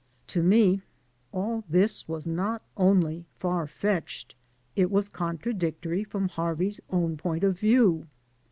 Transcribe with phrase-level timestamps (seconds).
[0.29, 0.81] To me
[1.31, 4.33] all this was not only far fetched,
[4.75, 8.07] it was contradictory from Harvey's own point of view.